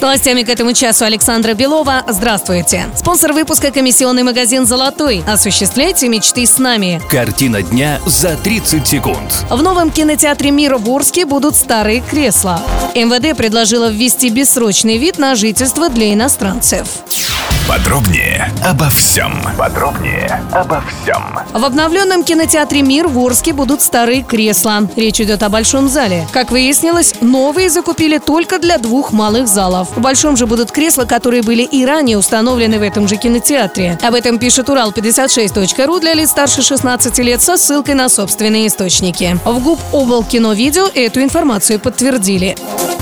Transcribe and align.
С 0.00 0.02
новостями 0.02 0.44
к 0.44 0.48
этому 0.48 0.72
часу 0.72 1.04
Александра 1.04 1.52
Белова. 1.52 2.04
Здравствуйте. 2.08 2.86
Спонсор 2.96 3.34
выпуска 3.34 3.70
комиссионный 3.70 4.22
магазин 4.22 4.64
«Золотой». 4.64 5.22
Осуществляйте 5.28 6.08
мечты 6.08 6.46
с 6.46 6.56
нами. 6.58 7.02
Картина 7.10 7.60
дня 7.60 8.00
за 8.06 8.34
30 8.38 8.88
секунд. 8.88 9.44
В 9.50 9.62
новом 9.62 9.90
кинотеатре 9.90 10.52
«Мира» 10.52 10.78
в 10.78 10.88
Орске 10.88 11.26
будут 11.26 11.54
старые 11.54 12.00
кресла. 12.00 12.62
МВД 12.94 13.36
предложила 13.36 13.90
ввести 13.90 14.30
бессрочный 14.30 14.96
вид 14.96 15.18
на 15.18 15.34
жительство 15.34 15.90
для 15.90 16.14
иностранцев. 16.14 16.88
Подробнее 17.70 18.52
обо 18.64 18.90
всем. 18.90 19.32
Подробнее 19.56 20.42
обо 20.50 20.82
всем. 20.82 21.38
В 21.52 21.64
обновленном 21.64 22.24
кинотеатре 22.24 22.82
«Мир» 22.82 23.06
в 23.06 23.16
Орске 23.16 23.52
будут 23.52 23.80
старые 23.80 24.24
кресла. 24.24 24.88
Речь 24.96 25.20
идет 25.20 25.44
о 25.44 25.48
большом 25.48 25.88
зале. 25.88 26.26
Как 26.32 26.50
выяснилось, 26.50 27.14
новые 27.20 27.70
закупили 27.70 28.18
только 28.18 28.58
для 28.58 28.78
двух 28.78 29.12
малых 29.12 29.46
залов. 29.46 29.88
В 29.94 30.00
большом 30.00 30.36
же 30.36 30.46
будут 30.46 30.72
кресла, 30.72 31.04
которые 31.04 31.44
были 31.44 31.62
и 31.62 31.86
ранее 31.86 32.18
установлены 32.18 32.80
в 32.80 32.82
этом 32.82 33.06
же 33.06 33.16
кинотеатре. 33.16 33.96
Об 34.02 34.14
этом 34.14 34.40
пишет 34.40 34.68
Урал56.ру 34.68 36.00
для 36.00 36.14
лиц 36.14 36.30
старше 36.30 36.62
16 36.62 37.18
лет 37.18 37.40
со 37.40 37.56
ссылкой 37.56 37.94
на 37.94 38.08
собственные 38.08 38.66
источники. 38.66 39.38
В 39.44 39.62
ГУП 39.62 39.78
Обл 39.92 40.24
кино 40.24 40.54
видео 40.54 40.88
эту 40.92 41.22
информацию 41.22 41.78
подтвердили. 41.78 42.56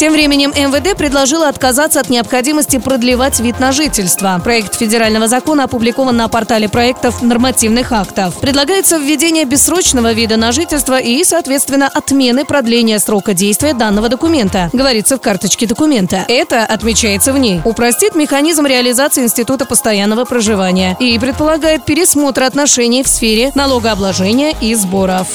Тем 0.00 0.14
временем 0.14 0.48
МВД 0.52 0.96
предложила 0.96 1.46
отказаться 1.46 2.00
от 2.00 2.08
необходимости 2.08 2.78
продлевать 2.78 3.38
вид 3.38 3.60
на 3.60 3.70
жительство. 3.70 4.40
Проект 4.42 4.76
федерального 4.76 5.28
закона 5.28 5.64
опубликован 5.64 6.16
на 6.16 6.26
портале 6.28 6.70
проектов 6.70 7.20
нормативных 7.20 7.92
актов. 7.92 8.40
Предлагается 8.40 8.96
введение 8.96 9.44
бессрочного 9.44 10.14
вида 10.14 10.38
на 10.38 10.52
жительство 10.52 10.98
и, 10.98 11.22
соответственно, 11.22 11.86
отмены 11.86 12.46
продления 12.46 12.98
срока 12.98 13.34
действия 13.34 13.74
данного 13.74 14.08
документа, 14.08 14.70
говорится 14.72 15.18
в 15.18 15.20
карточке 15.20 15.66
документа. 15.66 16.24
Это, 16.28 16.64
отмечается 16.64 17.34
в 17.34 17.38
ней, 17.38 17.60
упростит 17.62 18.14
механизм 18.14 18.64
реализации 18.64 19.22
института 19.22 19.66
постоянного 19.66 20.24
проживания 20.24 20.96
и 20.98 21.18
предполагает 21.18 21.84
пересмотр 21.84 22.44
отношений 22.44 23.02
в 23.02 23.06
сфере 23.06 23.52
налогообложения 23.54 24.54
и 24.62 24.74
сборов. 24.74 25.28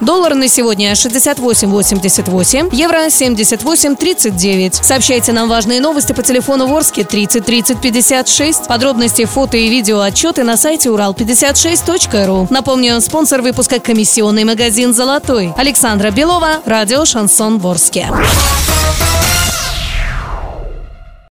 Доллар 0.00 0.34
на 0.34 0.48
сегодня 0.48 0.92
68.88, 0.92 2.74
евро 2.74 3.06
78.39. 3.06 4.82
Сообщайте 4.82 5.32
нам 5.32 5.48
важные 5.48 5.80
новости 5.80 6.14
по 6.14 6.22
телефону 6.22 6.66
Ворске 6.66 7.04
30 7.04 7.44
30 7.44 7.80
56. 7.80 8.66
Подробности, 8.66 9.26
фото 9.26 9.58
и 9.58 9.68
видео 9.68 10.00
отчеты 10.00 10.42
на 10.42 10.56
сайте 10.56 10.88
урал56.ру. 10.88 12.46
Напомню, 12.50 13.00
спонсор 13.02 13.42
выпуска 13.42 13.78
комиссионный 13.78 14.44
магазин 14.44 14.94
«Золотой». 14.94 15.52
Александра 15.56 16.10
Белова, 16.10 16.60
радио 16.64 17.04
«Шансон 17.04 17.58
Ворске». 17.58 18.08